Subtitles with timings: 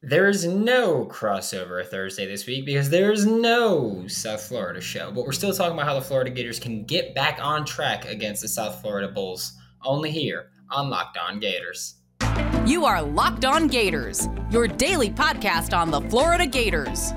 [0.00, 5.52] There's no crossover Thursday this week because there's no South Florida show, but we're still
[5.52, 9.08] talking about how the Florida Gators can get back on track against the South Florida
[9.08, 11.96] Bulls, only here on Locked On Gators.
[12.64, 17.12] You are Locked On Gators, your daily podcast on the Florida Gators.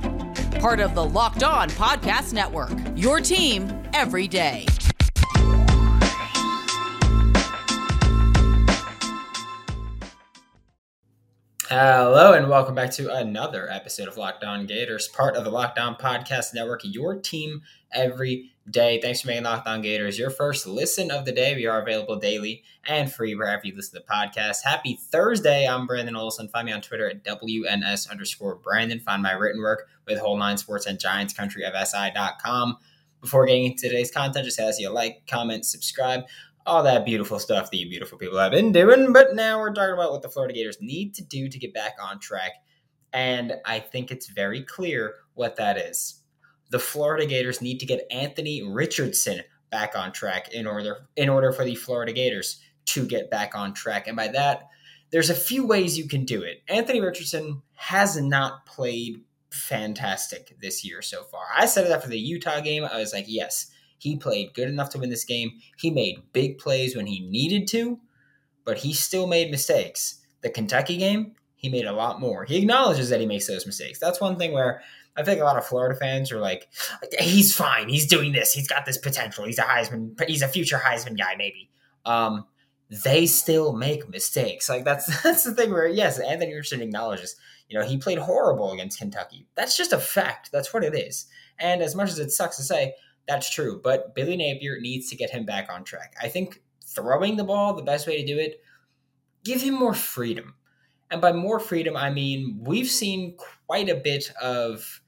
[0.60, 4.66] Part of the Locked On Podcast Network, your team every day.
[11.74, 15.80] Hello and welcome back to another episode of Locked On Gators, part of the Locked
[15.80, 17.62] On Podcast Network, your team
[17.94, 19.00] every day.
[19.00, 21.56] Thanks for making Locked On Gators your first listen of the day.
[21.56, 24.66] We are available daily and free wherever you listen to podcasts.
[24.66, 25.66] Happy Thursday.
[25.66, 26.50] I'm Brandon Olson.
[26.50, 29.00] Find me on Twitter at WNS underscore Brandon.
[29.00, 32.80] Find my written work with Whole Nine Sports and Giants Country of SI.com.
[33.22, 36.24] Before getting into today's content, just ask you to like, comment, subscribe
[36.66, 39.14] all that beautiful stuff that you beautiful people have been doing.
[39.14, 41.96] But now we're talking about what the Florida Gators need to do to get back
[42.02, 42.52] on track.
[43.14, 46.22] And I think it's very clear what that is.
[46.70, 51.52] The Florida Gators need to get Anthony Richardson back on track in order in order
[51.52, 54.08] for the Florida Gators to get back on track.
[54.08, 54.68] And by that,
[55.12, 56.64] there's a few ways you can do it.
[56.68, 61.44] Anthony Richardson has not played fantastic this year so far.
[61.56, 62.86] I said it after the Utah game.
[62.86, 63.71] I was like, yes,
[64.02, 65.60] he played good enough to win this game.
[65.78, 68.00] He made big plays when he needed to,
[68.66, 70.22] but he still made mistakes.
[70.42, 72.44] The Kentucky game, he made a lot more.
[72.44, 74.00] He acknowledges that he makes those mistakes.
[74.00, 74.82] That's one thing where
[75.16, 76.68] I think a lot of Florida fans are like,
[77.20, 77.90] he's fine.
[77.90, 78.52] He's doing this.
[78.52, 79.46] He's got this potential.
[79.46, 80.20] He's a Heisman.
[80.28, 81.70] He's a future Heisman guy, maybe.
[82.04, 82.46] Um,
[82.90, 84.68] they still make mistakes.
[84.68, 87.36] Like that's that's the thing where yes, Anthony Richardson acknowledges.
[87.70, 89.46] You know, he played horrible against Kentucky.
[89.56, 90.52] That's just a fact.
[90.52, 91.28] That's what it is.
[91.60, 92.96] And as much as it sucks to say,
[93.28, 96.16] that's true, but Billy Napier needs to get him back on track.
[96.22, 98.62] I think throwing the ball, the best way to do it,
[99.44, 100.56] give him more freedom.
[101.10, 103.36] And by more freedom, I mean we've seen
[103.68, 105.02] quite a bit of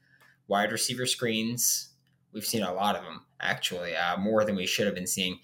[0.48, 1.90] wide receiver screens.
[2.32, 5.38] We've seen a lot of them, actually, uh, more than we should have been seeing.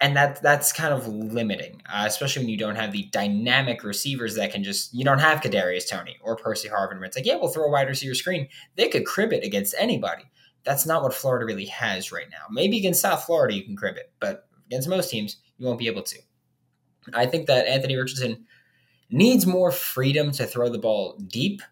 [0.00, 4.36] And that that's kind of limiting, uh, especially when you don't have the dynamic receivers
[4.36, 6.98] that can just you don't have Kadarius Toney or Percy Harvin.
[6.98, 8.48] Where it's like, yeah, we'll throw a wide receiver screen.
[8.76, 10.24] They could crib it against anybody.
[10.68, 12.44] That's not what Florida really has right now.
[12.50, 15.86] Maybe against South Florida you can crib it, but against most teams you won't be
[15.86, 16.18] able to.
[17.14, 18.44] I think that Anthony Richardson
[19.08, 21.62] needs more freedom to throw the ball deep.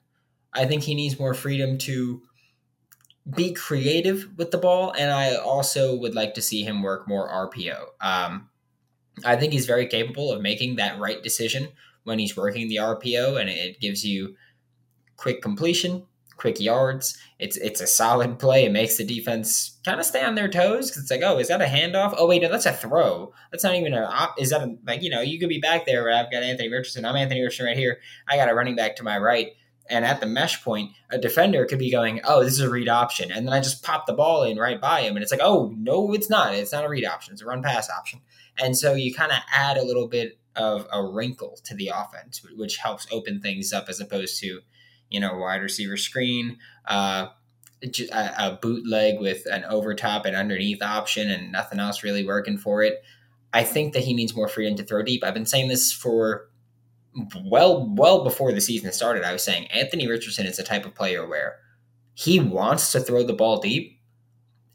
[0.55, 2.23] I think he needs more freedom to
[3.35, 7.29] be creative with the ball, and I also would like to see him work more
[7.29, 7.89] RPO.
[8.01, 8.49] Um,
[9.27, 11.69] I think he's very capable of making that right decision
[12.05, 14.37] when he's working the RPO, and it gives you
[15.19, 17.19] quick completion, quick yards.
[17.39, 18.65] It's it's a solid play.
[18.65, 21.49] It makes the defense kind of stay on their toes because it's like, oh, is
[21.49, 22.15] that a handoff?
[22.17, 23.33] Oh wait, no, that's a throw.
[23.51, 24.29] That's not even a.
[24.39, 26.69] Is that a, like you know you could be back there where I've got Anthony
[26.69, 27.05] Richardson.
[27.05, 27.99] I'm Anthony Richardson right here.
[28.29, 29.53] I got a running back to my right.
[29.89, 32.89] And at the mesh point, a defender could be going, "Oh, this is a read
[32.89, 35.41] option," and then I just pop the ball in right by him, and it's like,
[35.43, 36.55] "Oh, no, it's not.
[36.55, 37.33] It's not a read option.
[37.33, 38.21] It's a run pass option."
[38.59, 42.43] And so you kind of add a little bit of a wrinkle to the offense,
[42.57, 44.61] which helps open things up as opposed to
[45.11, 47.29] you know, wide receiver screen, uh,
[47.83, 52.83] a, a bootleg with an overtop and underneath option and nothing else really working for
[52.83, 53.03] it.
[53.53, 55.25] I think that he needs more freedom to throw deep.
[55.25, 56.49] I've been saying this for
[57.45, 59.25] well, well before the season started.
[59.25, 61.59] I was saying Anthony Richardson is the type of player where
[62.15, 63.96] he wants to throw the ball deep,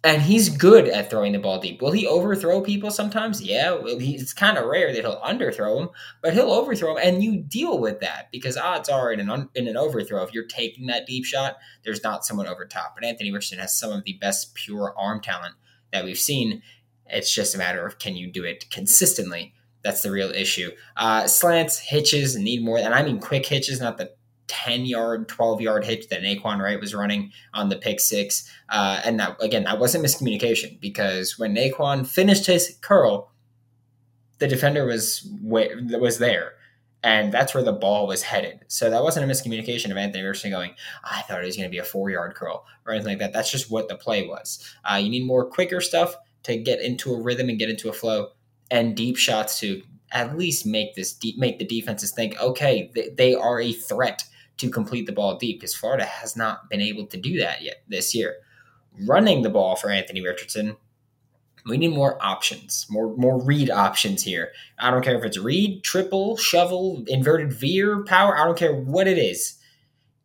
[0.03, 1.81] and he's good at throwing the ball deep.
[1.81, 3.41] Will he overthrow people sometimes?
[3.41, 5.89] Yeah, it's kind of rare that he'll underthrow them,
[6.23, 9.49] but he'll overthrow them, and you deal with that because odds are in an un,
[9.53, 12.95] in an overthrow, if you're taking that deep shot, there's not someone over top.
[12.95, 15.53] But Anthony Richardson has some of the best pure arm talent
[15.93, 16.63] that we've seen.
[17.05, 19.53] It's just a matter of can you do it consistently.
[19.83, 20.71] That's the real issue.
[20.95, 24.13] Uh, slants, hitches need more, and I mean quick hitches, not the
[24.51, 28.51] 10 yard, 12 yard hitch that Nay'Quan Wright was running on the pick six.
[28.67, 33.31] Uh, and that, again, that wasn't miscommunication because when Nay'Quan finished his curl,
[34.39, 36.53] the defender was was there.
[37.03, 38.59] And that's where the ball was headed.
[38.67, 41.71] So that wasn't a miscommunication of Anthony Richardson going, I thought it was going to
[41.71, 43.33] be a four yard curl or anything like that.
[43.33, 44.63] That's just what the play was.
[44.83, 47.93] Uh, you need more quicker stuff to get into a rhythm and get into a
[47.93, 48.29] flow
[48.69, 49.81] and deep shots to
[50.11, 54.25] at least make this deep, make the defenses think, okay, they, they are a threat
[54.61, 57.83] to complete the ball deep because Florida has not been able to do that yet
[57.87, 58.35] this year.
[59.07, 60.77] Running the ball for Anthony Richardson,
[61.65, 64.51] we need more options, more more read options here.
[64.79, 68.37] I don't care if it's read, triple, shovel, inverted veer, power.
[68.37, 69.57] I don't care what it is.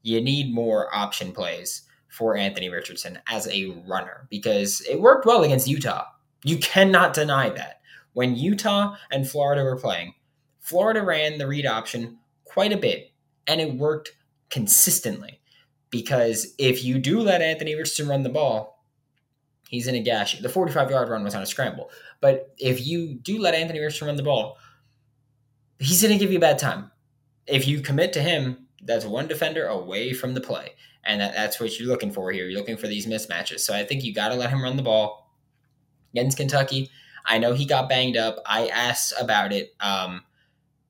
[0.02, 5.42] You need more option plays for Anthony Richardson as a runner because it worked well
[5.42, 6.04] against Utah.
[6.44, 7.80] You cannot deny that.
[8.12, 10.14] When Utah and Florida were playing,
[10.60, 13.10] Florida ran the read option quite a bit,
[13.46, 14.12] and it worked
[14.50, 15.40] consistently.
[15.90, 18.84] Because if you do let Anthony Richardson run the ball,
[19.68, 20.38] he's in a gash.
[20.40, 21.90] The 45 yard run was on a scramble.
[22.20, 24.58] But if you do let Anthony Richardson run the ball,
[25.78, 26.90] he's going to give you a bad time.
[27.46, 30.72] If you commit to him, that's one defender away from the play.
[31.04, 32.46] And that, that's what you're looking for here.
[32.46, 33.60] You're looking for these mismatches.
[33.60, 35.30] So I think you got to let him run the ball
[36.12, 36.90] against Kentucky.
[37.24, 38.36] I know he got banged up.
[38.46, 39.72] I asked about it.
[39.80, 40.22] Um,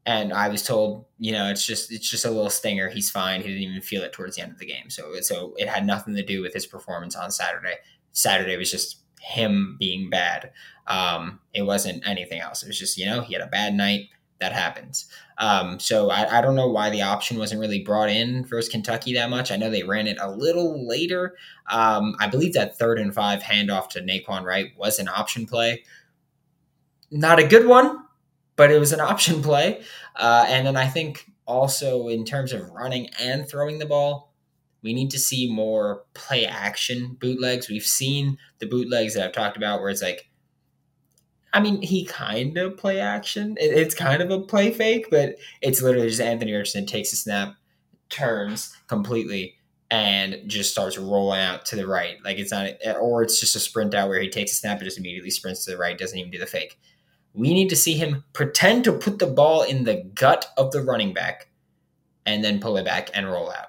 [0.06, 2.88] and I was told, you know, it's just it's just a little stinger.
[2.88, 3.42] He's fine.
[3.42, 4.88] He didn't even feel it towards the end of the game.
[4.88, 7.74] So so it had nothing to do with his performance on Saturday.
[8.12, 10.52] Saturday was just him being bad.
[10.86, 12.62] Um, it wasn't anything else.
[12.62, 14.08] It was just you know he had a bad night.
[14.38, 15.06] That happens.
[15.38, 19.14] Um, so I, I don't know why the option wasn't really brought in versus Kentucky
[19.14, 19.50] that much.
[19.50, 21.36] I know they ran it a little later.
[21.70, 25.84] Um, I believe that third and five handoff to Nay'Quan Wright was an option play.
[27.10, 28.05] Not a good one,
[28.56, 29.82] but it was an option play.
[30.16, 34.32] Uh, and then I think also in terms of running and throwing the ball,
[34.82, 37.68] we need to see more play action bootlegs.
[37.68, 40.30] We've seen the bootlegs that I've talked about where it's like,
[41.52, 43.56] I mean, he kind of play action.
[43.58, 47.54] it's kind of a play fake, but it's literally just Anthony Richardson takes a snap,
[48.10, 49.54] turns completely,
[49.90, 52.16] and just starts rolling out to the right.
[52.24, 54.84] Like it's not, or it's just a sprint out where he takes a snap and
[54.84, 56.78] just immediately sprints to the right, doesn't even do the fake.
[57.36, 60.80] We need to see him pretend to put the ball in the gut of the
[60.82, 61.48] running back
[62.24, 63.68] and then pull it back and roll out.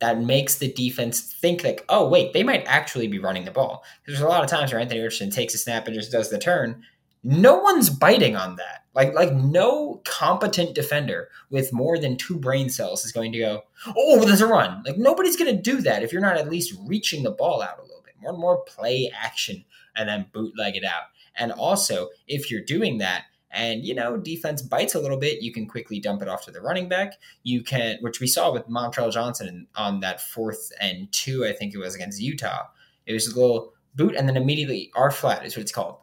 [0.00, 3.84] That makes the defense think like, oh wait, they might actually be running the ball.
[4.06, 6.38] There's a lot of times where Anthony Richardson takes a snap and just does the
[6.38, 6.82] turn.
[7.22, 8.84] No one's biting on that.
[8.94, 13.62] Like like no competent defender with more than two brain cells is going to go,
[13.96, 14.82] oh, there's a run.
[14.84, 17.78] Like nobody's going to do that if you're not at least reaching the ball out
[17.78, 18.14] a little bit.
[18.20, 19.64] More and more play action
[19.94, 21.04] and then bootleg it out.
[21.36, 25.52] And also, if you're doing that, and you know defense bites a little bit, you
[25.52, 27.14] can quickly dump it off to the running back.
[27.42, 31.74] You can, which we saw with Montrell Johnson on that fourth and two, I think
[31.74, 32.64] it was against Utah.
[33.06, 35.96] It was a little boot and then immediately R flat is what it's called.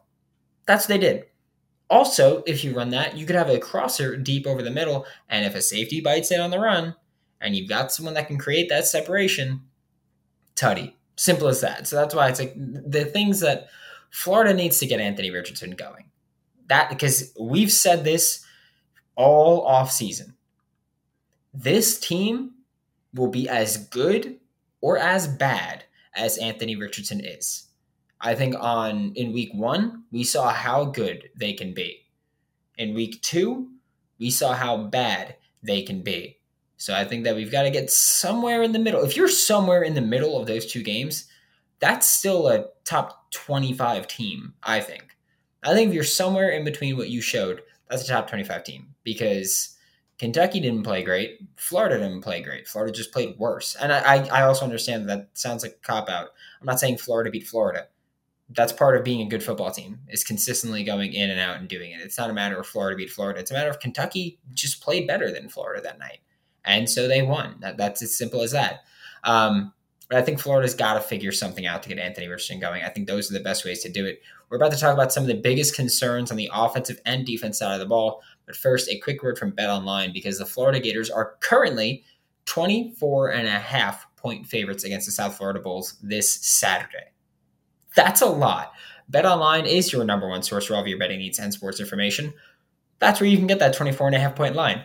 [0.66, 1.26] That's what they did.
[1.90, 5.44] Also, if you run that, you could have a crosser deep over the middle, and
[5.44, 6.96] if a safety bites it on the run,
[7.40, 9.60] and you've got someone that can create that separation,
[10.56, 10.94] tutty.
[11.16, 11.86] Simple as that.
[11.86, 13.68] So that's why it's like the things that
[14.14, 16.04] Florida needs to get Anthony Richardson going.
[16.68, 18.46] That because we've said this
[19.16, 20.36] all off season.
[21.52, 22.52] This team
[23.12, 24.38] will be as good
[24.80, 25.82] or as bad
[26.14, 27.66] as Anthony Richardson is.
[28.20, 32.06] I think on in week 1, we saw how good they can be.
[32.78, 33.68] In week 2,
[34.20, 36.38] we saw how bad they can be.
[36.76, 39.02] So I think that we've got to get somewhere in the middle.
[39.02, 41.26] If you're somewhere in the middle of those two games,
[41.80, 45.16] that's still a top 25 team, I think.
[45.62, 48.94] I think if you're somewhere in between what you showed, that's a top 25 team
[49.02, 49.76] because
[50.18, 51.40] Kentucky didn't play great.
[51.56, 52.68] Florida didn't play great.
[52.68, 53.76] Florida just played worse.
[53.80, 56.28] And I, I also understand that, that sounds like a cop out.
[56.60, 57.88] I'm not saying Florida beat Florida.
[58.50, 61.68] That's part of being a good football team is consistently going in and out and
[61.68, 62.00] doing it.
[62.00, 63.40] It's not a matter of Florida beat Florida.
[63.40, 66.20] It's a matter of Kentucky just played better than Florida that night.
[66.64, 67.56] And so they won.
[67.60, 68.80] That, that's as simple as that.
[69.24, 69.72] Um,
[70.14, 72.84] but I think Florida's got to figure something out to get Anthony Richardson going.
[72.84, 74.22] I think those are the best ways to do it.
[74.48, 77.58] We're about to talk about some of the biggest concerns on the offensive and defense
[77.58, 78.22] side of the ball.
[78.46, 82.04] But first, a quick word from Bet Online because the Florida Gators are currently
[82.44, 87.10] 24 and a half point favorites against the South Florida Bulls this Saturday.
[87.96, 88.72] That's a lot.
[89.08, 91.80] Bet Online is your number one source for all of your betting needs and sports
[91.80, 92.34] information.
[93.00, 94.84] That's where you can get that 24 and a half point line.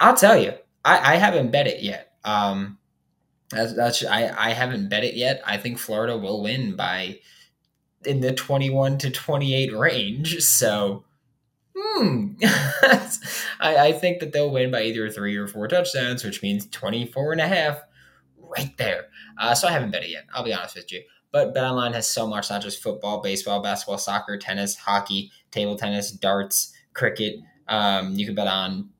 [0.00, 0.54] I'll tell you,
[0.86, 2.12] I, I haven't bet it yet.
[2.24, 2.78] Um,
[3.54, 5.42] that's, that's I, I haven't bet it yet.
[5.46, 7.20] I think Florida will win by
[8.04, 10.40] in the 21 to 28 range.
[10.42, 11.04] So,
[11.76, 13.08] hmm, I,
[13.76, 17.40] I think that they'll win by either three or four touchdowns, which means 24 and
[17.40, 17.80] a half
[18.38, 19.06] right there.
[19.38, 20.26] Uh, so I haven't bet it yet.
[20.32, 21.02] I'll be honest with you.
[21.32, 26.12] But BetOnline has so much, not just football, baseball, basketball, soccer, tennis, hockey, table tennis,
[26.12, 27.40] darts, cricket.
[27.66, 28.90] Um, you can bet on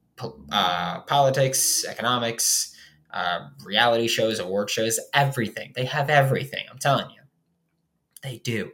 [0.50, 2.74] uh, politics, economics,
[3.14, 5.73] uh, reality shows, award shows, everything.
[5.75, 6.64] They have everything.
[6.71, 7.21] I'm telling you.
[8.23, 8.73] They do.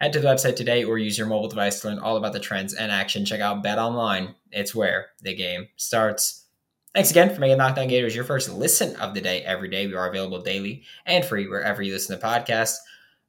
[0.00, 2.40] Head to the website today or use your mobile device to learn all about the
[2.40, 3.24] trends and action.
[3.24, 4.34] Check out Bet Online.
[4.50, 6.46] It's where the game starts.
[6.92, 9.86] Thanks again for making Locked On Gators your first listen of the day every day.
[9.86, 12.76] We are available daily and free wherever you listen to podcasts.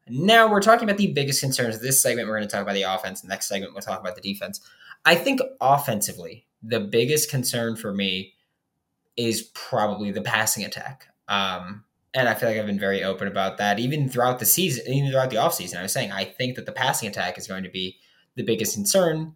[0.07, 1.79] Now we're talking about the biggest concerns.
[1.79, 3.23] This segment, we're going to talk about the offense.
[3.23, 4.61] Next segment, we'll talk about the defense.
[5.05, 8.33] I think offensively, the biggest concern for me
[9.19, 11.07] is probably the passing attack.
[11.27, 11.83] Um,
[12.13, 15.11] and I feel like I've been very open about that, even throughout the season, even
[15.11, 15.77] throughout the offseason.
[15.77, 17.97] I was saying I think that the passing attack is going to be
[18.35, 19.35] the biggest concern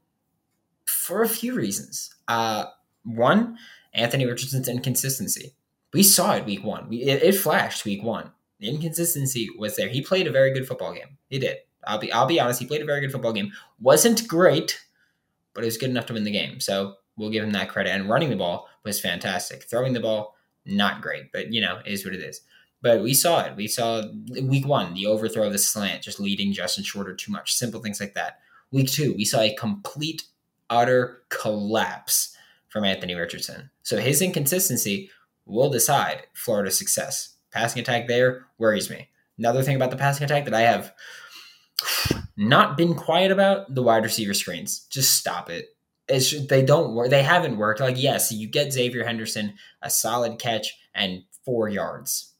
[0.85, 2.15] for a few reasons.
[2.29, 2.65] Uh,
[3.03, 3.57] one,
[3.93, 5.53] Anthony Richardson's inconsistency.
[5.93, 6.87] We saw it week one.
[6.87, 8.31] We, it, it flashed week one.
[8.59, 9.89] The inconsistency was there.
[9.89, 11.17] He played a very good football game.
[11.27, 11.57] He did.
[11.85, 12.61] I'll be I'll be honest.
[12.61, 13.51] He played a very good football game.
[13.81, 14.79] wasn't great,
[15.53, 16.61] but it was good enough to win the game.
[16.61, 17.91] So we'll give him that credit.
[17.91, 19.63] And running the ball was fantastic.
[19.63, 22.41] Throwing the ball not great, but you know is what it is.
[22.81, 23.55] But we saw it.
[23.55, 24.03] We saw
[24.41, 27.53] week one the overthrow of the slant, just leading Justin Shorter too much.
[27.53, 28.39] Simple things like that.
[28.71, 30.23] Week two, we saw a complete
[30.69, 32.35] utter collapse
[32.69, 33.69] from Anthony Richardson.
[33.83, 35.09] So his inconsistency
[35.45, 37.35] will decide Florida's success.
[37.51, 39.09] Passing attack there worries me.
[39.37, 40.93] Another thing about the passing attack that I have
[42.37, 44.87] not been quiet about the wide receiver screens.
[44.89, 45.72] Just stop it.
[46.07, 47.09] It's they don't work.
[47.09, 47.79] They haven't worked.
[47.79, 52.33] Like yes, you get Xavier Henderson a solid catch and four yards.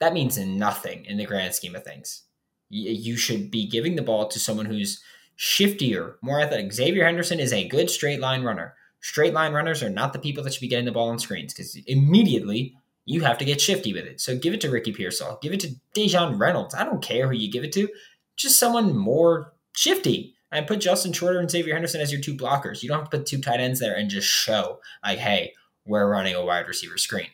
[0.00, 2.22] That means nothing in the grand scheme of things.
[2.68, 5.02] You should be giving the ball to someone who's
[5.38, 6.72] shiftier, more athletic.
[6.72, 8.74] Xavier Henderson is a good straight line runner.
[9.00, 11.54] Straight line runners are not the people that should be getting the ball on screens
[11.54, 14.20] because immediately you have to get shifty with it.
[14.20, 15.38] So give it to Ricky Pearsall.
[15.40, 16.74] Give it to Daejon Reynolds.
[16.74, 17.88] I don't care who you give it to.
[18.36, 20.35] Just someone more shifty.
[20.52, 22.82] And put Justin Shorter and Xavier Henderson as your two blockers.
[22.82, 26.08] You don't have to put two tight ends there and just show, like, hey, we're
[26.08, 27.28] running a wide receiver screen.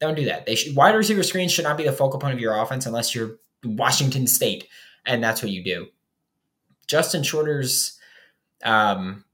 [0.00, 0.46] Don't do that.
[0.46, 3.14] They should, wide receiver screens should not be the focal point of your offense unless
[3.14, 4.66] you're Washington State,
[5.06, 5.88] and that's what you do.
[6.86, 7.98] Justin Shorter's
[8.64, 9.24] um,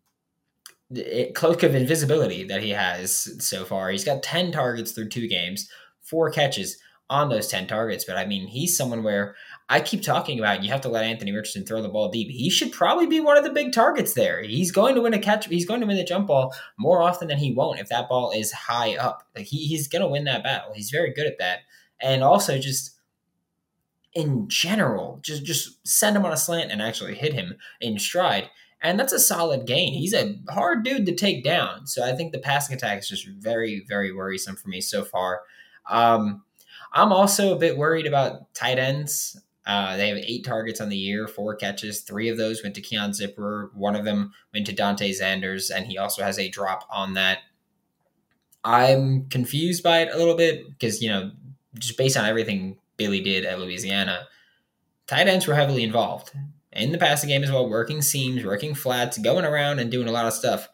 [1.35, 3.91] cloak of invisibility that he has so far.
[3.91, 5.71] He's got 10 targets through two games,
[6.01, 8.05] four catches on those 10 targets.
[8.05, 9.35] But I mean, he's someone where
[9.73, 12.29] I keep talking about you have to let Anthony Richardson throw the ball deep.
[12.29, 14.43] He should probably be one of the big targets there.
[14.43, 15.47] He's going to win a catch.
[15.47, 18.33] He's going to win the jump ball more often than he won't if that ball
[18.33, 19.23] is high up.
[19.37, 20.73] Like he, he's going to win that battle.
[20.75, 21.61] He's very good at that.
[22.01, 22.99] And also just
[24.13, 28.51] in general, just just send him on a slant and actually hit him in stride.
[28.83, 29.93] And that's a solid gain.
[29.93, 31.87] He's a hard dude to take down.
[31.87, 35.43] So I think the passing attack is just very, very worrisome for me so far.
[35.89, 36.43] Um,
[36.93, 39.41] I'm also a bit worried about tight ends.
[39.71, 42.01] Uh, they have eight targets on the year, four catches.
[42.01, 43.73] Three of those went to Keon Zipperer.
[43.73, 47.39] One of them went to Dante Zanders, and he also has a drop on that.
[48.65, 51.31] I'm confused by it a little bit because, you know,
[51.79, 54.27] just based on everything Billy did at Louisiana,
[55.07, 56.33] tight ends were heavily involved
[56.73, 60.13] in the passing game as well, working seams, working flats, going around and doing a
[60.13, 60.69] lot of stuff.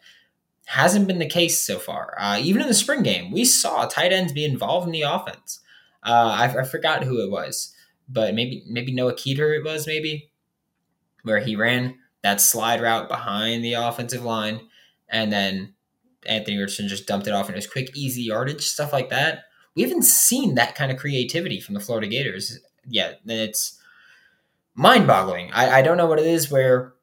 [0.65, 2.15] Hasn't been the case so far.
[2.19, 5.59] Uh, even in the spring game, we saw tight ends be involved in the offense.
[6.01, 7.75] Uh, I, I, forgot who it was,
[8.07, 10.31] but maybe maybe Noah Keeter it was maybe,
[11.23, 14.61] where he ran that slide route behind the offensive line,
[15.09, 15.73] and then
[16.25, 19.43] Anthony Richardson just dumped it off and it was quick, easy yardage, stuff like that
[19.77, 23.21] we haven't seen that kind of creativity from the Florida Gators yet.
[23.21, 23.79] And it's
[24.73, 25.51] mind boggling.
[25.53, 26.95] I, I don't know what it is where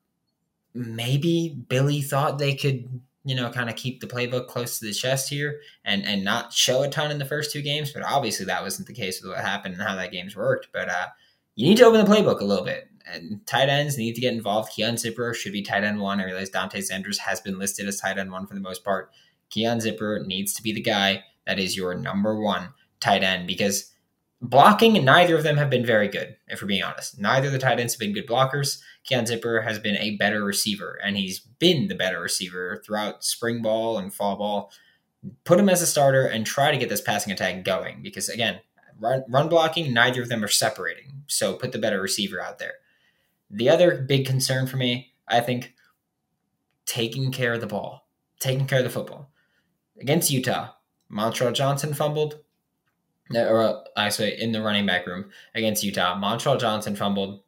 [0.75, 4.93] maybe Billy thought they could, you know, kind of keep the playbook close to the
[4.93, 7.91] chest here and, and not show a ton in the first two games.
[7.93, 10.69] But obviously that wasn't the case with what happened and how that game's worked.
[10.73, 11.07] But uh,
[11.55, 12.89] you need to open the playbook a little bit.
[13.07, 14.73] And tight ends need to get involved.
[14.73, 16.21] Keon Zipperer should be tight end one.
[16.21, 19.11] I realize Dante Zanders has been listed as tight end one for the most part.
[19.51, 23.93] Keon Zipperer needs to be the guy that is your number one tight end because
[24.49, 27.19] blocking, neither of them have been very good, if we're being honest.
[27.19, 28.81] Neither of the tight ends have been good blockers.
[29.05, 33.63] Keon Zipperer has been a better receiver, and he's been the better receiver throughout spring
[33.63, 34.73] ball and fall ball.
[35.45, 38.61] Put him as a starter and try to get this passing attack going because, again,
[38.99, 41.25] run, run blocking, neither of them are separating.
[41.27, 42.75] So put the better receiver out there.
[43.51, 45.75] The other big concern for me, I think,
[46.87, 48.07] taking care of the ball,
[48.41, 49.31] taking care of the football.
[49.99, 50.73] Against Utah,
[51.11, 52.41] Montrell Johnson fumbled.
[53.35, 57.41] Or say in the running back room against Utah, Montrell Johnson fumbled.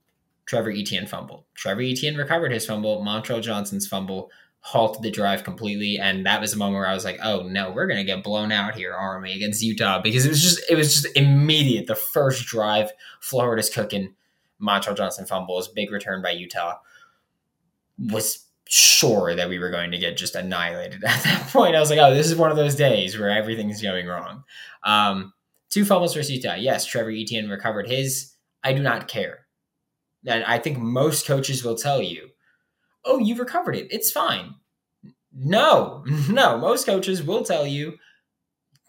[0.46, 1.44] Trevor Etienne fumbled.
[1.54, 3.04] Trevor Etienne recovered his fumble.
[3.04, 4.30] Montrell Johnson's fumble
[4.60, 7.72] halted the drive completely, and that was a moment where I was like, "Oh no,
[7.72, 11.02] we're gonna get blown out here, Army against Utah," because it was just it was
[11.02, 11.86] just immediate.
[11.88, 12.90] The first drive,
[13.20, 14.14] Florida's cooking.
[14.62, 16.76] Montrell Johnson fumbles, big return by Utah
[17.98, 21.76] was sure that we were going to get just annihilated at that point.
[21.76, 24.44] I was like, oh, this is one of those days where everything's going wrong.
[24.84, 25.32] Um,
[25.76, 26.54] two fumbles for Utah.
[26.54, 28.32] Yes, Trevor Etienne recovered his.
[28.64, 29.40] I do not care.
[30.26, 32.30] And I think most coaches will tell you,
[33.04, 33.88] oh, you recovered it.
[33.90, 34.54] It's fine.
[35.34, 36.56] No, no.
[36.56, 37.98] Most coaches will tell you,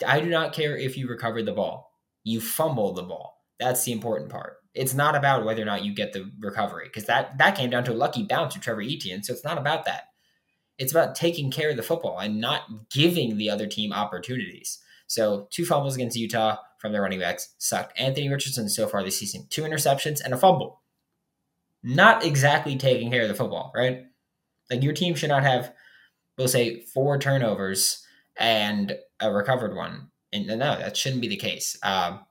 [0.07, 1.91] I do not care if you recovered the ball.
[2.23, 3.43] You fumbled the ball.
[3.59, 4.53] That's the important part.
[4.73, 7.83] It's not about whether or not you get the recovery because that that came down
[7.83, 9.23] to a lucky bounce to Trevor Etienne.
[9.23, 10.03] So it's not about that.
[10.77, 14.79] It's about taking care of the football and not giving the other team opportunities.
[15.07, 17.99] So two fumbles against Utah from the running backs sucked.
[17.99, 20.81] Anthony Richardson so far this season, two interceptions and a fumble.
[21.83, 24.05] Not exactly taking care of the football, right?
[24.69, 25.73] Like your team should not have,
[26.37, 28.05] we'll say, four turnovers
[28.37, 31.77] and a recovered one And no, that shouldn't be the case.
[31.83, 32.21] Um,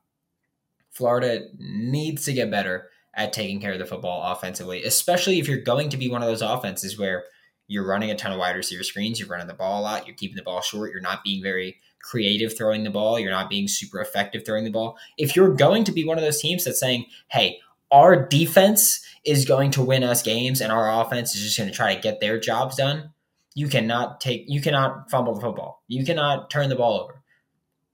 [0.90, 5.60] Florida needs to get better at taking care of the football offensively, especially if you're
[5.60, 7.24] going to be one of those offenses where
[7.68, 10.16] you're running a ton of wide receiver screens, you're running the ball a lot, you're
[10.16, 13.66] keeping the ball short, you're not being very creative throwing the ball, you're not being
[13.66, 14.96] super effective throwing the ball.
[15.18, 17.58] If you're going to be one of those teams that's saying, hey,
[17.90, 21.74] our defense is going to win us games and our offense is just going to
[21.74, 23.10] try to get their jobs done,
[23.54, 25.82] you cannot take you cannot fumble the football.
[25.88, 27.22] You cannot turn the ball over.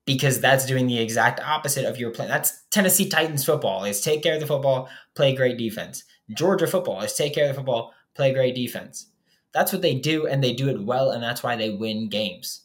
[0.04, 2.26] Because that's doing the exact opposite of your plan.
[2.26, 6.02] That's Tennessee Titans football is take care of the football, play great defense.
[6.36, 9.12] Georgia football is take care of the football, play great defense.
[9.52, 12.62] That's what they do, and they do it well, and that's why they win games.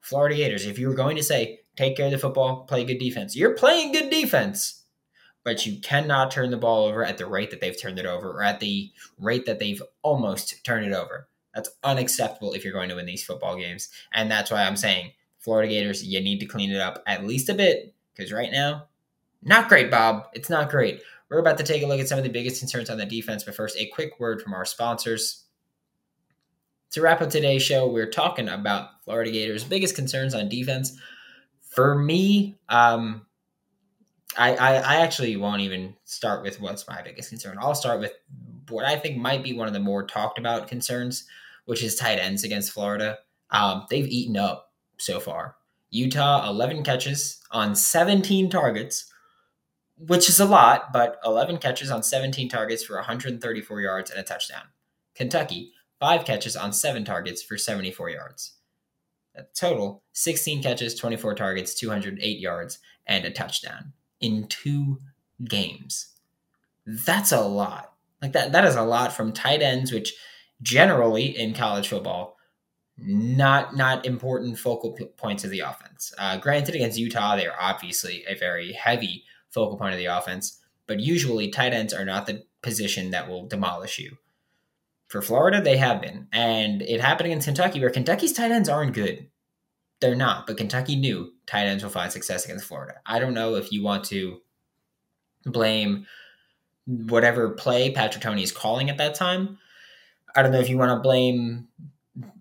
[0.00, 2.98] Florida Gators, if you were going to say, take care of the football, play good
[2.98, 4.82] defense, you're playing good defense,
[5.44, 8.30] but you cannot turn the ball over at the rate that they've turned it over
[8.30, 11.28] or at the rate that they've almost turned it over.
[11.54, 13.88] That's unacceptable if you're going to win these football games.
[14.12, 17.48] And that's why I'm saying, Florida Gators, you need to clean it up at least
[17.48, 18.86] a bit because right now,
[19.42, 20.28] not great, Bob.
[20.34, 21.02] It's not great.
[21.28, 23.42] We're about to take a look at some of the biggest concerns on the defense,
[23.42, 25.44] but first, a quick word from our sponsors.
[26.92, 30.98] To wrap up today's show, we're talking about Florida Gators' biggest concerns on defense.
[31.70, 33.24] For me, um,
[34.36, 37.56] I, I, I actually won't even start with what's my biggest concern.
[37.58, 38.12] I'll start with
[38.68, 41.24] what I think might be one of the more talked about concerns,
[41.64, 43.18] which is tight ends against Florida.
[43.50, 45.56] Um, they've eaten up so far.
[45.88, 49.10] Utah, 11 catches on 17 targets,
[49.96, 54.22] which is a lot, but 11 catches on 17 targets for 134 yards and a
[54.22, 54.64] touchdown.
[55.14, 58.54] Kentucky, five catches on seven targets for 74 yards.
[59.36, 64.98] At total, 16 catches, 24 targets, 208 yards, and a touchdown in two
[65.44, 66.08] games.
[66.84, 67.92] That's a lot.
[68.20, 70.12] Like that, that is a lot from tight ends, which
[70.60, 72.36] generally in college football,
[72.98, 76.12] not not important focal points of the offense.
[76.18, 80.60] Uh, granted, against Utah, they are obviously a very heavy focal point of the offense,
[80.88, 84.18] but usually tight ends are not the position that will demolish you.
[85.12, 86.26] For Florida, they have been.
[86.32, 89.28] And it happened against Kentucky, where Kentucky's tight ends aren't good.
[90.00, 92.94] They're not, but Kentucky knew tight ends will find success against Florida.
[93.04, 94.38] I don't know if you want to
[95.44, 96.06] blame
[96.86, 99.58] whatever play Patrick Toney is calling at that time.
[100.34, 101.68] I don't know if you want to blame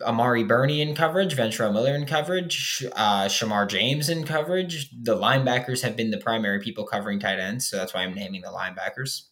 [0.01, 4.89] Amari Burney in coverage, Ventrell Miller in coverage, uh, Shemar James in coverage.
[4.91, 8.43] The linebackers have been the primary people covering tight ends, so that's why I'm naming
[8.43, 9.23] the linebackers.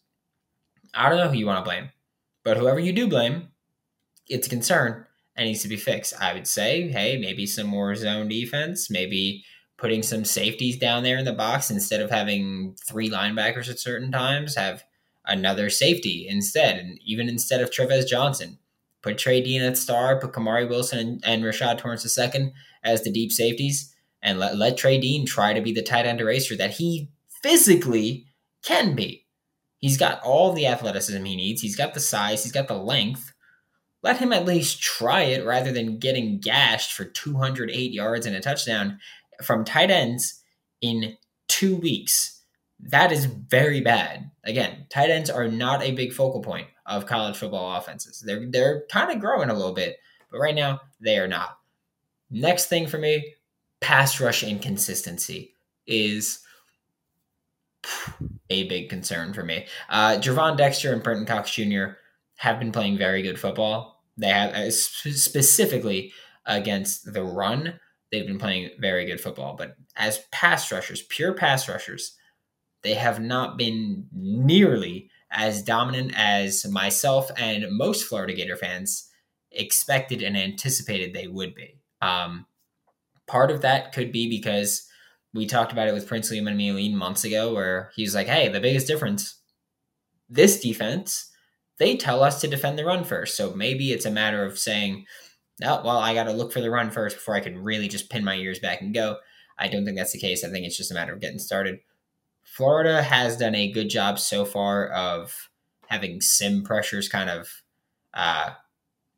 [0.92, 1.88] I don't know who you want to blame.
[2.42, 3.48] But whoever you do blame,
[4.28, 6.14] it's a concern and needs to be fixed.
[6.20, 9.44] I would say, hey, maybe some more zone defense, maybe
[9.76, 14.12] putting some safeties down there in the box instead of having three linebackers at certain
[14.12, 14.84] times, have
[15.24, 16.78] another safety instead.
[16.78, 18.58] And even instead of Trevez Johnson,
[19.02, 22.52] put Trey Dean at star, put Kamari Wilson and, and Rashad Torrence II
[22.84, 26.20] as the deep safeties, and let, let Trey Dean try to be the tight end
[26.20, 27.10] eraser that he
[27.42, 28.26] physically
[28.62, 29.26] can be.
[29.80, 31.62] He's got all the athleticism he needs.
[31.62, 32.42] He's got the size.
[32.42, 33.32] He's got the length.
[34.02, 38.40] Let him at least try it rather than getting gashed for 208 yards and a
[38.40, 38.98] touchdown
[39.42, 40.42] from tight ends
[40.80, 41.16] in
[41.48, 42.42] two weeks.
[42.78, 44.30] That is very bad.
[44.44, 48.22] Again, tight ends are not a big focal point of college football offenses.
[48.24, 49.98] They're they're kind of growing a little bit,
[50.30, 51.58] but right now they are not.
[52.30, 53.34] Next thing for me,
[53.80, 55.54] pass rush inconsistency
[55.86, 56.40] is
[58.50, 59.66] a big concern for me.
[59.88, 61.96] Uh, Gervon Dexter and Brenton Cox Jr.
[62.36, 64.02] have been playing very good football.
[64.16, 66.12] They have uh, specifically
[66.46, 67.80] against the run.
[68.10, 72.16] They've been playing very good football, but as pass rushers, pure pass rushers,
[72.82, 79.08] they have not been nearly as dominant as myself and most Florida Gator fans
[79.52, 81.80] expected and anticipated they would be.
[82.02, 82.46] Um,
[83.26, 84.88] part of that could be because
[85.32, 88.86] we talked about it with Princely and months ago, where he's like, "Hey, the biggest
[88.86, 89.36] difference,
[90.28, 91.30] this defense,
[91.78, 93.36] they tell us to defend the run first.
[93.36, 95.06] So maybe it's a matter of saying,
[95.64, 98.10] oh, well, I got to look for the run first before I can really just
[98.10, 99.18] pin my ears back and go."
[99.60, 100.42] I don't think that's the case.
[100.42, 101.80] I think it's just a matter of getting started.
[102.42, 105.50] Florida has done a good job so far of
[105.88, 107.62] having sim pressures kind of
[108.14, 108.50] uh,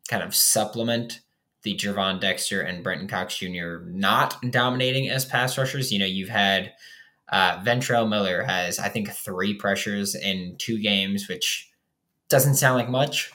[0.08, 1.20] kind of supplement
[1.62, 3.78] the Gervon Dexter and Brenton Cox Jr.
[3.86, 5.92] not dominating as pass rushers.
[5.92, 6.72] You know, you've had
[7.30, 11.70] uh, Ventrell Miller has, I think, three pressures in two games, which
[12.28, 13.30] doesn't sound like much.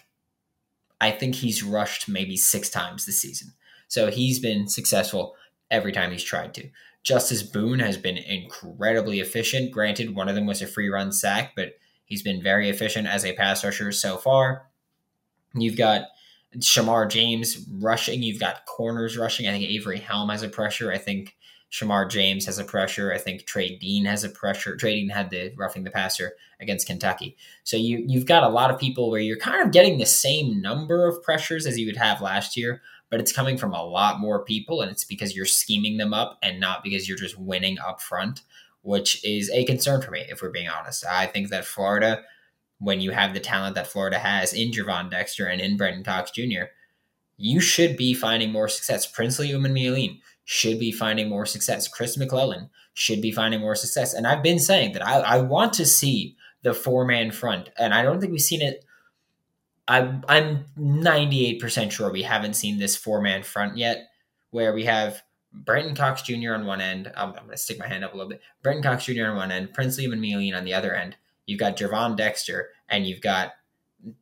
[1.00, 3.54] I think he's rushed maybe six times this season.
[3.88, 5.36] So he's been successful
[5.72, 6.70] every time he's tried to.
[7.04, 9.72] Justice Boone has been incredibly efficient.
[9.72, 11.74] Granted, one of them was a free run sack, but
[12.06, 14.68] he's been very efficient as a pass rusher so far.
[15.54, 16.04] You've got
[16.58, 18.24] Shemar James rushing.
[18.24, 19.48] You've got corners rushing.
[19.48, 20.92] I think Avery Helm has a pressure.
[20.92, 21.36] I think
[21.72, 23.12] Shemar James has a pressure.
[23.14, 24.76] I think Trey Dean has a pressure.
[24.76, 27.36] Trey Dean had the roughing the passer against Kentucky.
[27.64, 30.62] So you you've got a lot of people where you're kind of getting the same
[30.62, 34.20] number of pressures as you would have last year, but it's coming from a lot
[34.20, 37.78] more people, and it's because you're scheming them up and not because you're just winning
[37.80, 38.42] up front,
[38.82, 41.06] which is a concern for me, if we're being honest.
[41.06, 42.24] I think that Florida,
[42.80, 46.32] when you have the talent that Florida has in Gervon Dexter and in Brenton Cox
[46.32, 46.66] Jr.,
[47.38, 49.06] you should be finding more success.
[49.06, 51.88] Princely Umanmielen should be finding more success.
[51.88, 54.14] Chris McClellan should be finding more success.
[54.14, 57.94] And I've been saying that I, I want to see the four man front, and
[57.94, 58.84] I don't think we've seen it.
[59.88, 64.08] I, I'm 98% sure we haven't seen this four man front yet,
[64.50, 65.22] where we have
[65.54, 66.54] Brenton Cox Jr.
[66.54, 67.12] on one end.
[67.16, 68.42] I'm, I'm going to stick my hand up a little bit.
[68.64, 69.28] Brenton Cox Jr.
[69.28, 71.18] on one end, Princely Umanmielen on the other end.
[71.48, 73.54] You've got Gervon Dexter, and you've got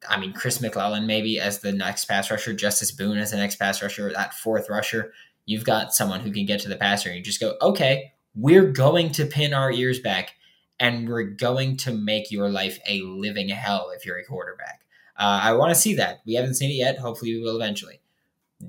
[0.08, 3.58] I mean, Chris McClellan maybe as the next pass rusher, Justice Boone as the next
[3.58, 5.12] pass rusher, that fourth rusher.
[5.46, 8.72] You've got someone who can get to the passer, and you just go, okay, we're
[8.72, 10.36] going to pin our ears back,
[10.80, 14.82] and we're going to make your life a living hell if you're a quarterback.
[15.18, 16.22] Uh, I want to see that.
[16.26, 16.98] We haven't seen it yet.
[16.98, 18.00] Hopefully, we will eventually.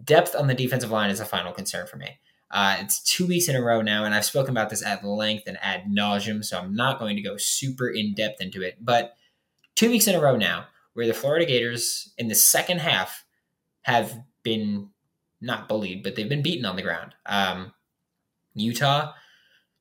[0.05, 2.19] Depth on the defensive line is a final concern for me.
[2.51, 5.45] Uh, it's two weeks in a row now, and I've spoken about this at length
[5.47, 8.79] and ad nauseum, so I'm not going to go super in depth into it.
[8.81, 9.17] But
[9.75, 13.25] two weeks in a row now, where the Florida Gators in the second half
[13.83, 14.91] have been
[15.41, 17.15] not bullied, but they've been beaten on the ground.
[17.27, 17.73] Um,
[18.55, 19.13] Utah,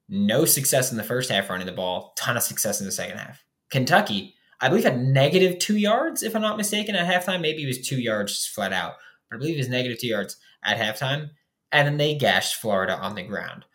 [0.09, 3.17] no success in the first half running the ball, ton of success in the second
[3.17, 3.43] half.
[3.71, 7.41] Kentucky, I believe had negative two yards, if I'm not mistaken, at halftime.
[7.41, 8.95] Maybe it was two yards flat out,
[9.29, 11.29] but I believe it was negative two yards at halftime.
[11.75, 13.65] And then they gashed Florida on the ground.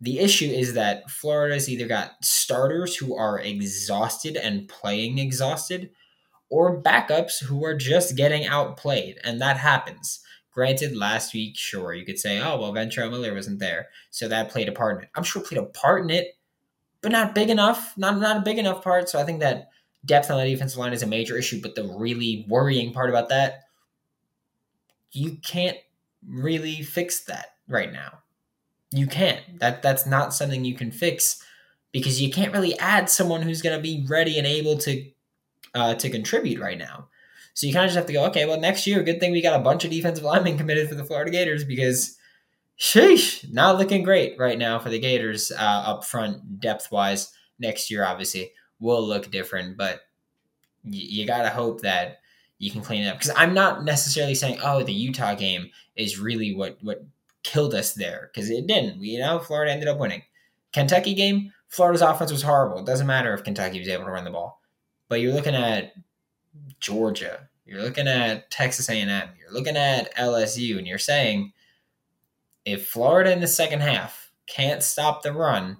[0.00, 5.90] The issue is that Florida's either got starters who are exhausted and playing exhausted,
[6.50, 10.20] or backups who are just getting outplayed, and that happens.
[10.52, 14.50] Granted, last week, sure, you could say, oh, well, Ventrell Miller wasn't there, so that
[14.50, 15.10] played a part in it.
[15.16, 16.36] I'm sure played a part in it,
[17.00, 19.08] but not big enough, not, not a big enough part.
[19.08, 19.70] So I think that
[20.04, 23.30] depth on the defensive line is a major issue, but the really worrying part about
[23.30, 23.64] that,
[25.10, 25.78] you can't
[26.26, 28.18] really fix that right now.
[28.90, 29.40] You can't.
[29.60, 31.42] That that's not something you can fix
[31.92, 35.10] because you can't really add someone who's going to be ready and able to
[35.74, 37.08] uh, to contribute right now.
[37.54, 39.42] So you kind of just have to go, okay, well, next year, good thing we
[39.42, 42.16] got a bunch of defensive linemen committed for the Florida Gators because,
[42.78, 45.56] sheesh, not looking great right now for the Gators uh,
[45.86, 47.30] up front, depth wise.
[47.58, 50.00] Next year, obviously, will look different, but
[50.82, 52.20] y- you got to hope that
[52.62, 53.18] you can clean it up.
[53.18, 57.04] Because I'm not necessarily saying, oh, the Utah game is really what, what
[57.42, 59.00] killed us there, because it didn't.
[59.00, 60.22] We, you know, Florida ended up winning.
[60.72, 62.78] Kentucky game, Florida's offense was horrible.
[62.78, 64.62] It doesn't matter if Kentucky was able to run the ball.
[65.08, 65.92] But you're looking at
[66.78, 71.52] Georgia, you're looking at Texas A&M, you're looking at LSU, and you're saying
[72.64, 75.78] if Florida in the second half can't stop the run,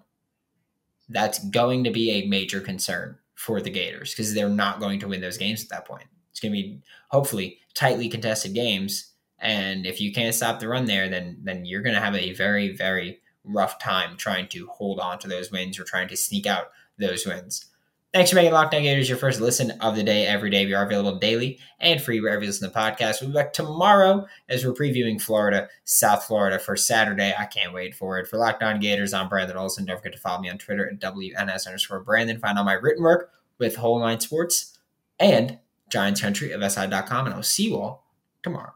[1.09, 5.09] that's going to be a major concern for the Gators because they're not going to
[5.09, 6.07] win those games at that point.
[6.33, 10.87] It's going to be hopefully tightly contested games, and if you can't stop the run
[10.87, 15.01] there, then then you're going to have a very very rough time trying to hold
[15.01, 16.67] on to those wins or trying to sneak out
[16.99, 17.67] those wins.
[18.13, 20.67] Thanks for making Locked On Gators your first listen of the day every day.
[20.67, 23.23] We are available daily and free wherever you listen to podcasts.
[23.23, 27.33] We'll be back tomorrow as we're previewing Florida, South Florida for Saturday.
[27.37, 28.27] I can't wait for it.
[28.27, 29.87] For Locked On Gators, I'm Brandon Olson.
[29.87, 32.39] Don't forget to follow me on Twitter at WNS underscore Brandon.
[32.39, 34.79] Find all my written work with Whole Nine Sports
[35.19, 35.59] and
[35.93, 37.27] Giants of SI.com.
[37.27, 38.07] And I'll see you all
[38.43, 38.73] tomorrow.